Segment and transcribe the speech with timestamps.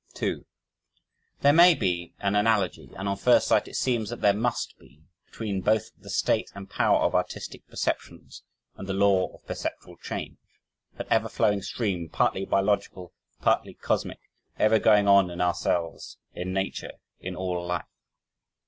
[0.15, 0.47] 2
[1.41, 5.03] There may be an analogy and on first sight it seems that there must be
[5.27, 8.41] between both the state and power of artistic perceptions
[8.75, 10.37] and the law of perpetual change,
[10.97, 14.21] that ever flowing stream partly biological, partly cosmic,
[14.57, 17.85] ever going on in ourselves, in nature, in all life.